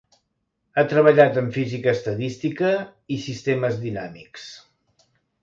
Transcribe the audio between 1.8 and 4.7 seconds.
estadística i sistemes dinàmics.